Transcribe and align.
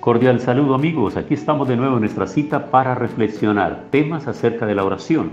Cordial 0.00 0.38
saludo 0.40 0.76
amigos, 0.76 1.16
aquí 1.16 1.34
estamos 1.34 1.66
de 1.66 1.76
nuevo 1.76 1.94
en 1.94 2.00
nuestra 2.00 2.28
cita 2.28 2.70
para 2.70 2.94
reflexionar 2.94 3.86
temas 3.90 4.28
acerca 4.28 4.64
de 4.64 4.76
la 4.76 4.84
oración. 4.84 5.32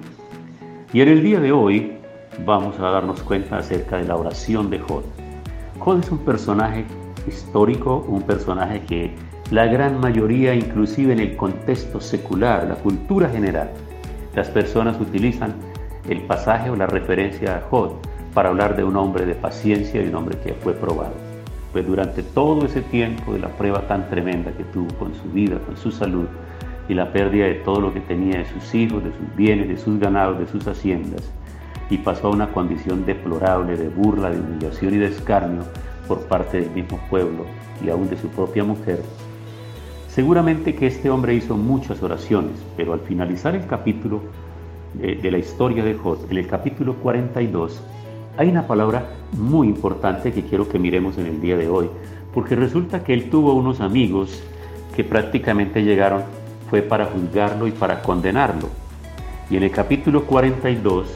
Y 0.92 1.02
en 1.02 1.08
el 1.08 1.22
día 1.22 1.40
de 1.40 1.52
hoy 1.52 2.00
vamos 2.44 2.80
a 2.80 2.90
darnos 2.90 3.22
cuenta 3.22 3.60
acerca 3.60 3.98
de 3.98 4.06
la 4.06 4.16
oración 4.16 4.72
de 4.72 4.80
Jod. 4.80 5.04
Jod 5.78 6.00
es 6.00 6.12
un 6.12 6.18
personaje 6.18 6.84
histórico, 7.28 8.04
un 8.08 8.24
personaje 8.24 8.82
que 8.82 9.14
la 9.52 9.68
gran 9.68 10.00
mayoría, 10.00 10.56
inclusive 10.56 11.14
en 11.14 11.20
el 11.20 11.36
contexto 11.36 12.02
secular, 12.02 12.66
la 12.68 12.76
cultura 12.76 13.30
general, 13.30 13.70
las 14.34 14.50
personas 14.50 15.00
utilizan 15.00 15.54
el 16.10 16.22
pasaje 16.24 16.72
o 16.72 16.76
la 16.76 16.88
referencia 16.88 17.58
a 17.58 17.62
Jod 17.70 17.92
para 18.34 18.50
hablar 18.50 18.76
de 18.76 18.84
un 18.84 18.96
hombre 18.96 19.28
de 19.28 19.36
paciencia 19.36 20.02
y 20.02 20.08
un 20.08 20.16
hombre 20.16 20.40
que 20.40 20.56
fue 20.56 20.74
probado 20.74 21.25
pues 21.76 21.86
durante 21.86 22.24
todo 22.24 22.66
ese 22.66 22.82
tiempo 22.84 23.34
de 23.34 23.40
la 23.40 23.50
prueba 23.50 23.86
tan 23.86 24.10
tremenda 24.10 24.54
que 24.54 24.64
tuvo 24.64 24.88
con 24.98 25.14
su 25.14 25.30
vida, 25.34 25.60
con 25.60 25.76
su 25.76 25.92
salud 25.92 26.26
y 26.88 26.94
la 26.94 27.12
pérdida 27.12 27.48
de 27.48 27.56
todo 27.56 27.82
lo 27.82 27.94
que 27.94 28.00
tenía 28.00 28.38
de 28.38 28.46
sus 28.46 28.74
hijos, 28.74 29.04
de 29.04 29.12
sus 29.12 29.36
bienes, 29.36 29.68
de 29.68 29.78
sus 29.78 30.00
ganados, 30.00 30.40
de 30.40 30.48
sus 30.48 30.66
haciendas, 30.70 31.30
y 31.90 31.98
pasó 31.98 32.28
a 32.28 32.32
una 32.32 32.48
condición 32.54 33.06
deplorable 33.06 33.76
de 33.76 33.90
burla, 33.90 34.30
de 34.30 34.40
humillación 34.40 34.94
y 34.94 35.00
de 35.00 35.08
escarnio 35.08 35.64
por 36.08 36.22
parte 36.28 36.62
del 36.62 36.72
mismo 36.72 36.98
pueblo 37.10 37.46
y 37.84 37.90
aún 37.90 38.10
de 38.10 38.16
su 38.16 38.30
propia 38.30 38.64
mujer, 38.64 39.02
seguramente 40.08 40.76
que 40.76 40.88
este 40.88 41.10
hombre 41.10 41.34
hizo 41.34 41.58
muchas 41.58 42.02
oraciones, 42.02 42.54
pero 42.78 42.94
al 42.94 43.02
finalizar 43.02 43.54
el 43.54 43.68
capítulo 43.68 44.22
de, 44.94 45.16
de 45.16 45.30
la 45.30 45.40
historia 45.40 45.84
de 45.84 45.96
Jod, 45.96 46.32
en 46.32 46.38
el 46.38 46.48
capítulo 46.48 46.96
42, 46.96 47.84
hay 48.38 48.50
una 48.50 48.68
palabra 48.68 49.10
muy 49.32 49.68
importante 49.68 50.32
que 50.34 50.44
quiero 50.44 50.68
que 50.68 50.80
miremos 50.80 51.18
en 51.18 51.28
el 51.28 51.42
día 51.42 51.58
de 51.58 51.70
hoy, 51.70 51.90
porque 52.34 52.56
resulta 52.56 53.04
que 53.04 53.14
él 53.14 53.30
tuvo 53.30 53.54
unos 53.54 53.80
amigos 53.80 54.44
que 54.96 55.04
prácticamente 55.04 55.84
llegaron, 55.84 56.24
fue 56.70 56.82
para 56.82 57.06
juzgarlo 57.06 57.68
y 57.68 57.72
para 57.72 58.02
condenarlo. 58.02 58.70
Y 59.50 59.58
en 59.58 59.64
el 59.64 59.72
capítulo 59.72 60.26
42, 60.26 61.08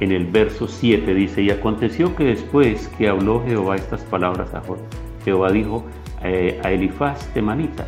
en 0.00 0.12
el 0.12 0.26
verso 0.26 0.66
7 0.66 1.14
dice, 1.14 1.42
y 1.42 1.50
aconteció 1.50 2.16
que 2.16 2.24
después 2.24 2.88
que 2.98 3.08
habló 3.08 3.42
Jehová 3.44 3.76
estas 3.76 4.02
palabras 4.02 4.54
a 4.54 4.60
Job, 4.60 4.78
Jehová 5.24 5.50
dijo 5.52 5.84
eh, 6.22 6.60
a 6.64 6.72
Elifaz 6.72 7.26
temanita, 7.34 7.86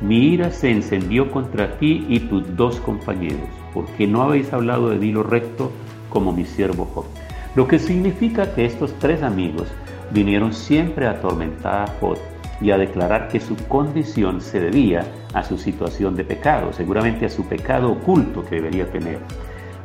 mi 0.00 0.28
ira 0.28 0.50
se 0.50 0.70
encendió 0.70 1.30
contra 1.30 1.78
ti 1.78 2.06
y 2.08 2.20
tus 2.20 2.56
dos 2.56 2.80
compañeros, 2.80 3.48
porque 3.74 4.06
no 4.06 4.22
habéis 4.22 4.52
hablado 4.52 4.90
de 4.90 4.96
mí 4.96 5.12
lo 5.12 5.22
recto 5.22 5.70
como 6.08 6.32
mi 6.32 6.44
siervo 6.44 6.88
Job. 6.94 7.04
Lo 7.58 7.66
que 7.66 7.80
significa 7.80 8.54
que 8.54 8.64
estos 8.64 8.96
tres 9.00 9.20
amigos 9.24 9.66
vinieron 10.12 10.52
siempre 10.52 11.08
a 11.08 11.10
atormentar 11.10 11.88
a 11.88 11.92
Jod 11.98 12.18
y 12.60 12.70
a 12.70 12.78
declarar 12.78 13.26
que 13.26 13.40
su 13.40 13.56
condición 13.66 14.40
se 14.40 14.60
debía 14.60 15.04
a 15.34 15.42
su 15.42 15.58
situación 15.58 16.14
de 16.14 16.22
pecado, 16.22 16.72
seguramente 16.72 17.26
a 17.26 17.28
su 17.28 17.48
pecado 17.48 17.90
oculto 17.90 18.44
que 18.44 18.54
debería 18.54 18.88
tener. 18.92 19.18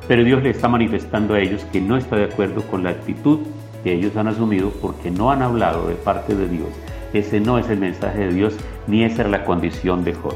Pero 0.08 0.24
Dios 0.24 0.44
le 0.44 0.52
está 0.52 0.68
manifestando 0.68 1.34
a 1.34 1.40
ellos 1.40 1.66
que 1.72 1.82
no 1.82 1.98
está 1.98 2.16
de 2.16 2.26
acuerdo 2.26 2.62
con 2.62 2.84
la 2.84 2.92
actitud 2.92 3.40
que 3.84 3.94
ellos 3.94 4.16
han 4.18 4.28
asumido 4.28 4.70
porque 4.80 5.10
no 5.10 5.32
han 5.32 5.42
hablado 5.42 5.88
de 5.88 5.96
parte 5.96 6.36
de 6.36 6.48
Dios. 6.48 6.70
Ese 7.12 7.40
no 7.40 7.58
es 7.58 7.68
el 7.72 7.80
mensaje 7.80 8.20
de 8.20 8.36
Dios 8.36 8.56
ni 8.86 9.04
esa 9.04 9.24
es 9.24 9.30
la 9.32 9.46
condición 9.46 10.04
de 10.04 10.14
Jod. 10.14 10.36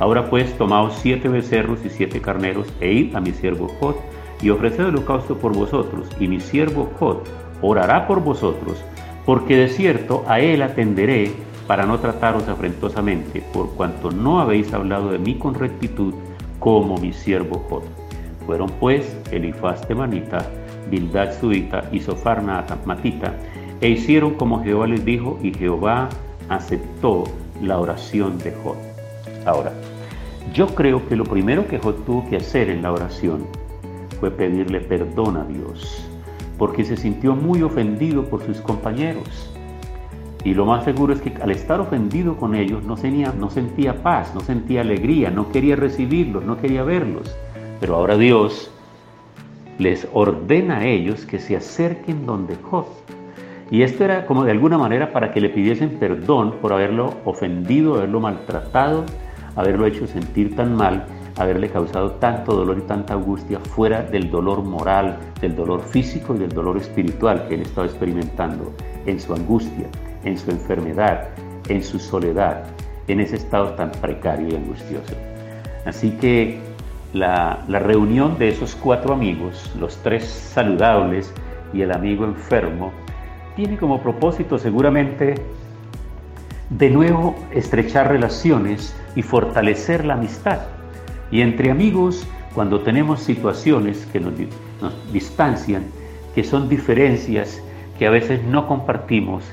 Ahora 0.00 0.28
pues 0.28 0.52
tomaos 0.58 0.98
siete 1.00 1.30
becerros 1.30 1.82
y 1.86 1.88
siete 1.88 2.20
carneros 2.20 2.66
e 2.78 2.92
id 2.92 3.16
a 3.16 3.22
mi 3.22 3.32
siervo 3.32 3.68
Jod 3.80 3.94
y 4.40 4.50
ofreced 4.50 4.86
holocausto 4.86 5.36
por 5.36 5.54
vosotros, 5.54 6.08
y 6.20 6.28
mi 6.28 6.40
siervo 6.40 6.90
Jod 6.98 7.18
orará 7.62 8.06
por 8.06 8.22
vosotros, 8.22 8.82
porque 9.26 9.56
de 9.56 9.68
cierto 9.68 10.24
a 10.26 10.40
él 10.40 10.62
atenderé 10.62 11.32
para 11.66 11.84
no 11.84 11.98
trataros 11.98 12.48
afrentosamente, 12.48 13.42
por 13.52 13.70
cuanto 13.70 14.10
no 14.10 14.40
habéis 14.40 14.72
hablado 14.72 15.10
de 15.10 15.18
mí 15.18 15.34
con 15.34 15.54
rectitud, 15.54 16.14
como 16.58 16.96
mi 16.96 17.12
siervo 17.12 17.64
Jod. 17.68 17.82
Fueron 18.46 18.70
pues 18.80 19.16
Elifaz 19.30 19.86
temanita, 19.86 20.46
Bildad 20.90 21.38
suita 21.38 21.84
y 21.92 22.00
Sofarna 22.00 22.64
matita, 22.86 23.34
e 23.80 23.90
hicieron 23.90 24.34
como 24.34 24.62
Jehová 24.64 24.86
les 24.86 25.04
dijo, 25.04 25.38
y 25.42 25.52
Jehová 25.52 26.08
aceptó 26.48 27.24
la 27.60 27.78
oración 27.78 28.38
de 28.38 28.52
Jod. 28.52 28.76
Ahora, 29.44 29.72
yo 30.54 30.68
creo 30.68 31.06
que 31.06 31.16
lo 31.16 31.24
primero 31.24 31.68
que 31.68 31.78
Jod 31.78 31.96
tuvo 32.06 32.28
que 32.28 32.36
hacer 32.36 32.70
en 32.70 32.82
la 32.82 32.92
oración 32.92 33.46
fue 34.20 34.30
pedirle 34.30 34.80
perdón 34.80 35.36
a 35.36 35.44
Dios, 35.44 36.08
porque 36.58 36.84
se 36.84 36.96
sintió 36.96 37.34
muy 37.34 37.62
ofendido 37.62 38.24
por 38.24 38.42
sus 38.42 38.60
compañeros. 38.60 39.52
Y 40.44 40.54
lo 40.54 40.64
más 40.64 40.84
seguro 40.84 41.12
es 41.12 41.20
que 41.20 41.32
al 41.42 41.50
estar 41.50 41.80
ofendido 41.80 42.36
con 42.36 42.54
ellos 42.54 42.84
no, 42.84 42.96
no 43.38 43.50
sentía 43.50 44.02
paz, 44.02 44.32
no 44.34 44.40
sentía 44.40 44.82
alegría, 44.82 45.30
no 45.30 45.50
quería 45.50 45.76
recibirlos, 45.76 46.44
no 46.44 46.58
quería 46.58 46.84
verlos. 46.84 47.34
Pero 47.80 47.96
ahora 47.96 48.16
Dios 48.16 48.70
les 49.78 50.08
ordena 50.12 50.78
a 50.78 50.86
ellos 50.86 51.24
que 51.24 51.38
se 51.38 51.56
acerquen 51.56 52.26
donde 52.26 52.56
Job. 52.56 52.86
Y 53.70 53.82
esto 53.82 54.04
era 54.04 54.26
como 54.26 54.44
de 54.44 54.52
alguna 54.52 54.78
manera 54.78 55.12
para 55.12 55.32
que 55.32 55.40
le 55.40 55.50
pidiesen 55.50 55.98
perdón 55.98 56.54
por 56.62 56.72
haberlo 56.72 57.14
ofendido, 57.24 57.96
haberlo 57.96 58.20
maltratado, 58.20 59.04
haberlo 59.56 59.86
hecho 59.86 60.06
sentir 60.06 60.56
tan 60.56 60.74
mal 60.74 61.04
haberle 61.38 61.70
causado 61.70 62.12
tanto 62.12 62.54
dolor 62.54 62.78
y 62.78 62.82
tanta 62.82 63.14
angustia 63.14 63.60
fuera 63.60 64.02
del 64.02 64.30
dolor 64.30 64.64
moral, 64.64 65.18
del 65.40 65.54
dolor 65.54 65.82
físico 65.82 66.34
y 66.34 66.38
del 66.38 66.50
dolor 66.50 66.76
espiritual 66.76 67.46
que 67.48 67.54
él 67.54 67.62
estaba 67.62 67.86
experimentando 67.86 68.72
en 69.06 69.20
su 69.20 69.32
angustia, 69.32 69.86
en 70.24 70.36
su 70.36 70.50
enfermedad, 70.50 71.28
en 71.68 71.82
su 71.82 71.98
soledad, 71.98 72.64
en 73.06 73.20
ese 73.20 73.36
estado 73.36 73.70
tan 73.70 73.90
precario 73.92 74.48
y 74.48 74.56
angustioso. 74.56 75.14
Así 75.86 76.10
que 76.10 76.60
la, 77.12 77.64
reunión 77.68 78.36
de 78.38 78.48
esos 78.48 78.74
cuatro 78.74 79.14
amigos, 79.14 79.72
los 79.78 79.96
tres 79.98 80.24
saludables 80.24 81.32
y 81.72 81.82
el 81.82 81.92
amigo 81.92 82.24
enfermo, 82.24 82.92
tiene 83.56 83.76
como 83.76 84.02
propósito 84.02 84.58
seguramente 84.58 85.34
de 86.70 86.90
nuevo 86.90 87.34
estrechar 87.52 88.08
relaciones 88.08 88.94
y 89.16 89.22
fortalecer 89.22 90.04
la 90.04 90.14
amistad 90.14 90.60
y 91.30 91.42
entre 91.42 91.70
amigos, 91.70 92.26
cuando 92.54 92.80
tenemos 92.80 93.20
situaciones 93.20 94.06
que 94.06 94.20
nos, 94.20 94.32
distancian, 95.12 95.84
que 96.34 96.44
son 96.44 96.68
diferencias 96.68 97.62
que 97.98 98.06
a 98.06 98.10
veces 98.10 98.42
no 98.44 98.66
compartimos, 98.66 99.44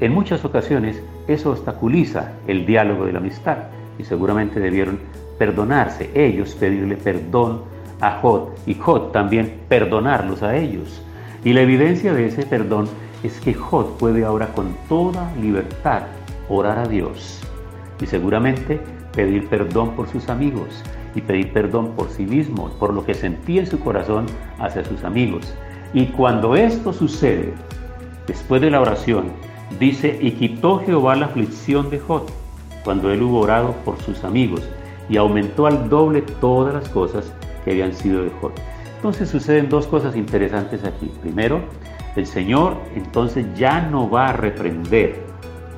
en 0.00 0.12
muchas 0.12 0.44
ocasiones 0.44 1.02
eso 1.26 1.50
obstaculiza 1.50 2.32
el 2.46 2.66
diálogo 2.66 3.06
de 3.06 3.12
la 3.12 3.18
amistad 3.18 3.56
y 3.98 4.04
seguramente 4.04 4.60
debieron 4.60 4.98
perdonarse, 5.38 6.10
ellos 6.14 6.54
pedirle 6.54 6.96
perdón 6.96 7.62
a 8.00 8.20
Jod 8.20 8.50
y 8.66 8.74
Jod 8.74 9.10
también 9.12 9.60
perdonarlos 9.68 10.42
a 10.42 10.56
ellos. 10.56 11.02
Y 11.44 11.52
la 11.52 11.62
evidencia 11.62 12.12
de 12.12 12.26
ese 12.26 12.44
perdón 12.44 12.88
es 13.22 13.40
que 13.40 13.54
Jod 13.54 13.96
puede 13.98 14.24
ahora 14.24 14.48
con 14.48 14.76
toda 14.88 15.32
libertad 15.40 16.02
orar 16.48 16.78
a 16.78 16.86
Dios 16.86 17.40
y 18.00 18.06
seguramente 18.06 18.80
pedir 19.14 19.48
perdón 19.48 19.92
por 19.92 20.08
sus 20.08 20.28
amigos 20.28 20.82
y 21.14 21.20
pedir 21.20 21.52
perdón 21.52 21.92
por 21.96 22.08
sí 22.08 22.24
mismo, 22.24 22.68
por 22.78 22.92
lo 22.92 23.04
que 23.04 23.14
sentía 23.14 23.60
en 23.60 23.66
su 23.66 23.80
corazón 23.80 24.26
hacia 24.58 24.84
sus 24.84 25.04
amigos. 25.04 25.54
Y 25.92 26.06
cuando 26.06 26.56
esto 26.56 26.92
sucede, 26.92 27.54
después 28.26 28.60
de 28.60 28.70
la 28.70 28.80
oración, 28.80 29.26
dice, 29.78 30.18
y 30.20 30.32
quitó 30.32 30.80
Jehová 30.80 31.14
la 31.16 31.26
aflicción 31.26 31.90
de 31.90 32.00
Jod, 32.00 32.22
cuando 32.84 33.10
él 33.10 33.22
hubo 33.22 33.40
orado 33.40 33.72
por 33.84 34.00
sus 34.02 34.24
amigos, 34.24 34.62
y 35.08 35.16
aumentó 35.16 35.66
al 35.66 35.88
doble 35.88 36.22
todas 36.22 36.74
las 36.74 36.88
cosas 36.88 37.32
que 37.64 37.72
habían 37.72 37.94
sido 37.94 38.22
de 38.22 38.30
Jod. 38.40 38.52
Entonces 38.96 39.28
suceden 39.28 39.68
dos 39.68 39.86
cosas 39.86 40.16
interesantes 40.16 40.84
aquí. 40.84 41.12
Primero, 41.20 41.60
el 42.16 42.26
Señor 42.26 42.78
entonces 42.94 43.46
ya 43.54 43.80
no 43.82 44.08
va 44.08 44.28
a 44.28 44.32
reprender 44.32 45.22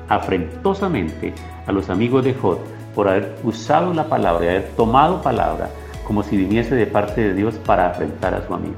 afrentosamente 0.07 1.33
a 1.65 1.71
los 1.71 1.89
amigos 1.89 2.23
de 2.23 2.33
Jod, 2.33 2.59
por 2.97 3.07
haber 3.07 3.37
usado 3.45 3.93
la 3.93 4.09
palabra 4.09 4.43
y 4.43 4.49
haber 4.49 4.69
tomado 4.75 5.21
palabra 5.21 5.69
como 6.05 6.23
si 6.23 6.35
viniese 6.35 6.75
de 6.75 6.87
parte 6.87 7.21
de 7.21 7.33
Dios 7.33 7.55
para 7.65 7.87
afrentar 7.87 8.33
a 8.33 8.45
su 8.45 8.53
amigo. 8.53 8.75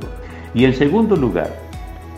Y 0.54 0.66
en 0.66 0.76
segundo 0.76 1.16
lugar, 1.16 1.56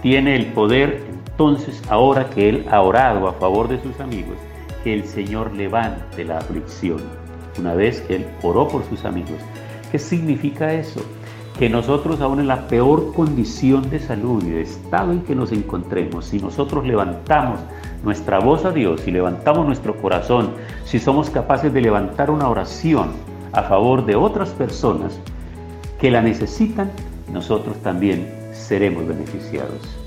tiene 0.01 0.36
el 0.36 0.48
poder 0.48 1.03
en 1.07 1.21
entonces, 1.42 1.81
ahora 1.89 2.30
que 2.30 2.50
él 2.50 2.68
ha 2.69 2.81
orado 2.81 3.27
a 3.27 3.33
favor 3.33 3.68
de 3.68 3.81
sus 3.81 4.00
amigos, 4.00 4.38
que 4.83 4.94
el 4.94 5.06
Señor 5.06 5.51
levante 5.56 6.24
la 6.24 6.38
aflicción. 6.38 7.01
Una 7.57 7.74
vez 7.74 8.00
que 8.01 8.18
él 8.18 8.27
oró 8.44 8.68
por 8.68 8.83
sus 8.86 9.06
amigos. 9.06 9.39
¿Qué 9.92 9.97
significa 9.97 10.71
eso? 10.71 11.01
Que 11.57 11.68
nosotros 11.68 12.21
aún 12.21 12.42
en 12.42 12.47
la 12.47 12.68
peor 12.68 13.12
condición 13.15 13.89
de 13.89 13.97
salud 13.97 14.44
y 14.44 14.51
de 14.51 14.62
estado 14.62 15.13
en 15.13 15.21
que 15.21 15.33
nos 15.33 15.51
encontremos, 15.51 16.25
si 16.25 16.38
nosotros 16.38 16.86
levantamos 16.86 17.59
nuestra 18.04 18.38
voz 18.38 18.63
a 18.63 18.71
Dios 18.71 19.07
y 19.07 19.12
levantamos 19.12 19.65
nuestro 19.65 20.00
corazón, 20.00 20.51
si 20.92 21.00
somos 21.00 21.30
capaces 21.30 21.72
de 21.72 21.80
levantar 21.80 22.30
una 22.30 22.50
oración 22.50 23.12
a 23.54 23.64
favor 23.64 24.06
de 24.06 24.18
otras 24.18 24.50
personas 24.50 25.18
que 26.02 26.12
la 26.12 26.22
necesitan, 26.22 26.92
nosotros 27.32 27.78
también 27.78 28.30
seremos 28.52 29.08
beneficiados. 29.08 29.98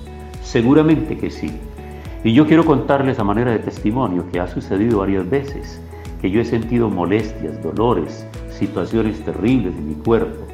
Seguramente 0.43 1.17
que 1.17 1.31
sí. 1.31 1.59
Y 2.23 2.35
yo 2.35 2.47
quiero 2.47 2.67
contarles 2.67 3.19
a 3.19 3.25
manera 3.25 3.53
de 3.53 3.61
testimonio 3.61 4.27
que 4.31 4.39
ha 4.39 4.47
sucedido 4.47 4.99
varias 4.99 5.31
veces, 5.31 5.81
que 6.21 6.31
yo 6.31 6.43
he 6.43 6.45
sentido 6.45 6.91
molestias, 6.91 7.63
dolores, 7.63 8.27
situaciones 8.51 9.25
terribles 9.25 9.75
en 9.75 9.89
mi 9.89 9.95
cuerpo. 9.95 10.47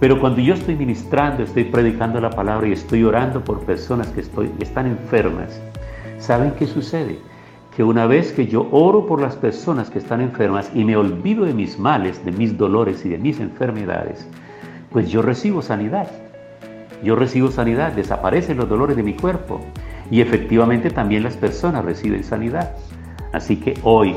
Pero 0.00 0.18
cuando 0.18 0.40
yo 0.40 0.54
estoy 0.54 0.76
ministrando, 0.76 1.42
estoy 1.42 1.64
predicando 1.64 2.22
la 2.22 2.30
palabra 2.30 2.66
y 2.68 2.72
estoy 2.72 3.04
orando 3.04 3.44
por 3.44 3.60
personas 3.66 4.06
que 4.12 4.22
estoy, 4.22 4.50
están 4.60 4.86
enfermas, 4.86 5.60
¿saben 6.18 6.52
qué 6.52 6.66
sucede? 6.66 7.18
Que 7.78 7.84
una 7.84 8.06
vez 8.06 8.32
que 8.32 8.48
yo 8.48 8.66
oro 8.72 9.06
por 9.06 9.20
las 9.20 9.36
personas 9.36 9.88
que 9.88 10.00
están 10.00 10.20
enfermas 10.20 10.68
y 10.74 10.82
me 10.82 10.96
olvido 10.96 11.44
de 11.44 11.54
mis 11.54 11.78
males, 11.78 12.24
de 12.24 12.32
mis 12.32 12.58
dolores 12.58 13.06
y 13.06 13.08
de 13.08 13.18
mis 13.18 13.38
enfermedades, 13.38 14.26
pues 14.90 15.08
yo 15.08 15.22
recibo 15.22 15.62
sanidad. 15.62 16.10
Yo 17.04 17.14
recibo 17.14 17.52
sanidad, 17.52 17.92
desaparecen 17.92 18.56
los 18.56 18.68
dolores 18.68 18.96
de 18.96 19.04
mi 19.04 19.14
cuerpo 19.14 19.60
y 20.10 20.20
efectivamente 20.20 20.90
también 20.90 21.22
las 21.22 21.36
personas 21.36 21.84
reciben 21.84 22.24
sanidad. 22.24 22.72
Así 23.32 23.54
que 23.54 23.74
hoy 23.84 24.16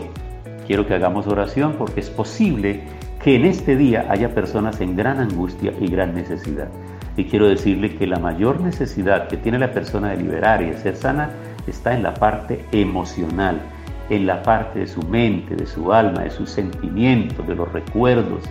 quiero 0.66 0.88
que 0.88 0.96
hagamos 0.96 1.28
oración 1.28 1.76
porque 1.78 2.00
es 2.00 2.10
posible 2.10 2.82
que 3.24 3.36
en 3.36 3.46
este 3.46 3.76
día 3.76 4.08
haya 4.10 4.34
personas 4.34 4.82
en 4.82 4.96
gran 4.96 5.20
angustia 5.20 5.72
y 5.80 5.86
gran 5.86 6.16
necesidad. 6.16 6.70
Y 7.16 7.26
quiero 7.26 7.48
decirle 7.48 7.96
que 7.96 8.08
la 8.08 8.18
mayor 8.18 8.60
necesidad 8.60 9.28
que 9.28 9.38
tiene 9.38 9.60
la 9.60 9.72
persona 9.72 10.10
de 10.10 10.18
liberar 10.18 10.64
y 10.64 10.72
de 10.72 10.78
ser 10.80 10.96
sana 10.96 11.30
está 11.68 11.94
en 11.94 12.04
la 12.04 12.14
parte 12.14 12.66
emocional, 12.72 13.62
en 14.10 14.26
la 14.26 14.44
parte 14.44 14.80
de 14.80 14.88
su 14.88 15.02
mente, 15.04 15.56
de 15.56 15.66
su 15.66 15.94
alma, 15.94 16.24
de 16.24 16.32
sus 16.32 16.50
sentimientos, 16.50 17.48
de 17.48 17.56
los 17.56 17.72
recuerdos. 17.72 18.44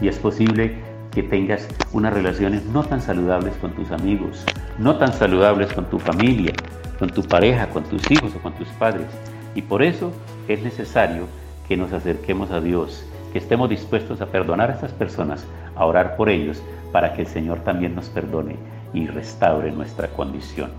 Y 0.00 0.08
es 0.08 0.18
posible 0.18 0.76
que 1.10 1.22
tengas 1.22 1.68
unas 1.92 2.12
relaciones 2.12 2.64
no 2.66 2.84
tan 2.84 3.00
saludables 3.00 3.54
con 3.56 3.72
tus 3.72 3.90
amigos, 3.90 4.44
no 4.78 4.96
tan 4.96 5.12
saludables 5.12 5.72
con 5.72 5.86
tu 5.86 5.98
familia, 5.98 6.52
con 6.98 7.10
tu 7.10 7.22
pareja, 7.22 7.68
con 7.68 7.84
tus 7.84 8.10
hijos 8.10 8.34
o 8.34 8.38
con 8.40 8.52
tus 8.54 8.68
padres. 8.68 9.06
Y 9.54 9.62
por 9.62 9.82
eso 9.82 10.12
es 10.46 10.62
necesario 10.62 11.26
que 11.66 11.76
nos 11.76 11.92
acerquemos 11.92 12.50
a 12.50 12.60
Dios, 12.60 13.04
que 13.32 13.38
estemos 13.38 13.68
dispuestos 13.68 14.20
a 14.20 14.26
perdonar 14.26 14.70
a 14.70 14.74
estas 14.74 14.92
personas, 14.92 15.46
a 15.74 15.84
orar 15.84 16.16
por 16.16 16.28
ellos, 16.28 16.62
para 16.92 17.12
que 17.12 17.22
el 17.22 17.26
Señor 17.26 17.60
también 17.60 17.94
nos 17.94 18.08
perdone 18.08 18.56
y 18.94 19.06
restaure 19.06 19.70
nuestra 19.70 20.08
condición. 20.08 20.70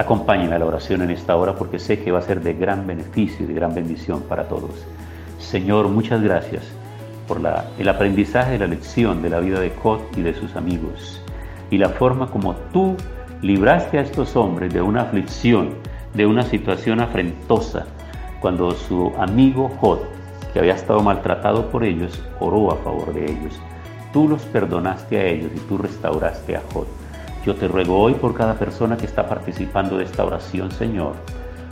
Acompáñenme 0.00 0.54
a 0.54 0.58
la 0.58 0.64
oración 0.64 1.02
en 1.02 1.10
esta 1.10 1.36
hora 1.36 1.54
porque 1.56 1.78
sé 1.78 2.02
que 2.02 2.10
va 2.10 2.20
a 2.20 2.22
ser 2.22 2.40
de 2.40 2.54
gran 2.54 2.86
beneficio 2.86 3.44
y 3.44 3.48
de 3.48 3.52
gran 3.52 3.74
bendición 3.74 4.22
para 4.22 4.48
todos. 4.48 4.70
Señor, 5.38 5.88
muchas 5.88 6.22
gracias 6.22 6.62
por 7.28 7.38
el 7.78 7.86
aprendizaje 7.86 8.52
de 8.52 8.60
la 8.60 8.66
lección 8.66 9.20
de 9.20 9.28
la 9.28 9.40
vida 9.40 9.60
de 9.60 9.72
Cod 9.72 10.00
y 10.16 10.22
de 10.22 10.32
sus 10.32 10.56
amigos 10.56 11.22
y 11.70 11.76
la 11.76 11.90
forma 11.90 12.30
como 12.30 12.54
tú 12.72 12.96
libraste 13.42 13.98
a 13.98 14.00
estos 14.00 14.36
hombres 14.36 14.72
de 14.72 14.80
una 14.80 15.02
aflicción, 15.02 15.74
de 16.14 16.24
una 16.24 16.44
situación 16.44 17.00
afrentosa, 17.00 17.84
cuando 18.40 18.70
su 18.70 19.12
amigo 19.18 19.68
Jod, 19.82 19.98
que 20.54 20.60
había 20.60 20.76
estado 20.76 21.00
maltratado 21.00 21.70
por 21.70 21.84
ellos, 21.84 22.18
oró 22.40 22.72
a 22.72 22.76
favor 22.76 23.12
de 23.12 23.26
ellos. 23.26 23.60
Tú 24.14 24.30
los 24.30 24.40
perdonaste 24.46 25.18
a 25.18 25.26
ellos 25.26 25.50
y 25.54 25.60
tú 25.68 25.76
restauraste 25.76 26.56
a 26.56 26.62
Jod. 26.72 26.86
Yo 27.44 27.54
te 27.54 27.68
ruego 27.68 27.98
hoy 27.98 28.12
por 28.14 28.34
cada 28.34 28.54
persona 28.54 28.98
que 28.98 29.06
está 29.06 29.26
participando 29.26 29.96
de 29.96 30.04
esta 30.04 30.26
oración, 30.26 30.70
Señor, 30.72 31.14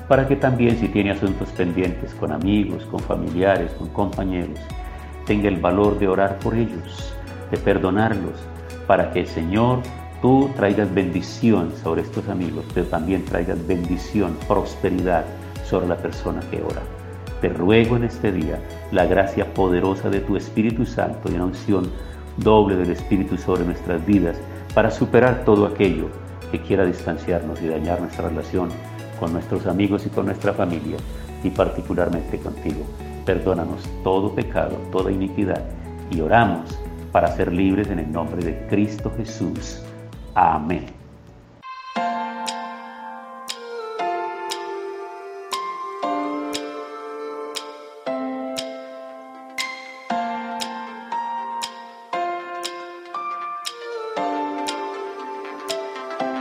para 0.08 0.26
que 0.26 0.34
también 0.34 0.78
si 0.78 0.88
tiene 0.88 1.10
asuntos 1.10 1.50
pendientes 1.50 2.14
con 2.14 2.32
amigos, 2.32 2.86
con 2.86 3.00
familiares, 3.00 3.72
con 3.72 3.88
compañeros, 3.88 4.58
tenga 5.26 5.48
el 5.48 5.60
valor 5.60 5.98
de 5.98 6.08
orar 6.08 6.38
por 6.38 6.54
ellos, 6.54 7.12
de 7.50 7.58
perdonarlos, 7.58 8.40
para 8.86 9.10
que 9.10 9.26
Señor 9.26 9.80
tú 10.22 10.48
traigas 10.56 10.92
bendición 10.94 11.70
sobre 11.82 12.00
estos 12.00 12.26
amigos, 12.30 12.64
pero 12.72 12.86
también 12.86 13.26
traigas 13.26 13.64
bendición, 13.66 14.38
prosperidad 14.48 15.26
sobre 15.64 15.86
la 15.86 15.96
persona 15.98 16.40
que 16.50 16.62
ora. 16.62 16.80
Te 17.42 17.50
ruego 17.50 17.96
en 17.96 18.04
este 18.04 18.32
día 18.32 18.58
la 18.90 19.04
gracia 19.04 19.52
poderosa 19.52 20.08
de 20.08 20.20
tu 20.20 20.34
Espíritu 20.34 20.86
Santo 20.86 21.30
y 21.30 21.34
una 21.34 21.44
unción 21.44 21.90
doble 22.38 22.74
del 22.76 22.90
Espíritu 22.90 23.36
sobre 23.36 23.66
nuestras 23.66 24.04
vidas 24.06 24.40
para 24.78 24.92
superar 24.92 25.44
todo 25.44 25.66
aquello 25.66 26.08
que 26.52 26.60
quiera 26.60 26.84
distanciarnos 26.84 27.60
y 27.60 27.66
dañar 27.66 28.00
nuestra 28.00 28.28
relación 28.28 28.68
con 29.18 29.32
nuestros 29.32 29.66
amigos 29.66 30.06
y 30.06 30.08
con 30.08 30.26
nuestra 30.26 30.52
familia 30.52 30.98
y 31.42 31.50
particularmente 31.50 32.38
contigo. 32.38 32.84
Perdónanos 33.26 33.82
todo 34.04 34.32
pecado, 34.32 34.76
toda 34.92 35.10
iniquidad 35.10 35.64
y 36.12 36.20
oramos 36.20 36.78
para 37.10 37.34
ser 37.34 37.52
libres 37.52 37.88
en 37.88 37.98
el 37.98 38.12
nombre 38.12 38.40
de 38.40 38.68
Cristo 38.68 39.12
Jesús. 39.16 39.82
Amén. 40.36 40.97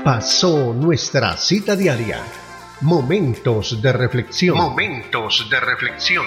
Pasó 0.07 0.74
nuestra 0.74 1.36
cita 1.36 1.75
diaria. 1.75 2.24
Momentos 2.80 3.81
de 3.81 3.92
reflexión. 3.92 4.56
Momentos 4.56 5.49
de 5.49 5.59
reflexión. 5.59 6.26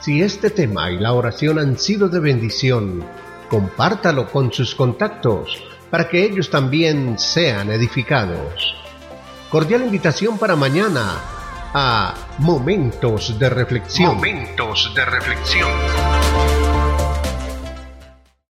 Si 0.00 0.22
este 0.22 0.48
tema 0.48 0.90
y 0.90 0.98
la 0.98 1.12
oración 1.12 1.58
han 1.58 1.78
sido 1.78 2.08
de 2.08 2.20
bendición, 2.20 3.04
compártalo 3.50 4.30
con 4.30 4.50
sus 4.50 4.74
contactos 4.74 5.62
para 5.90 6.08
que 6.08 6.24
ellos 6.24 6.48
también 6.48 7.18
sean 7.18 7.70
edificados. 7.70 8.74
Cordial 9.50 9.82
invitación 9.82 10.38
para 10.38 10.56
mañana 10.56 11.20
a 11.74 12.14
Momentos 12.38 13.38
de 13.38 13.50
Reflexión. 13.50 14.14
Momentos 14.14 14.90
de 14.94 15.04
Reflexión. 15.04 16.11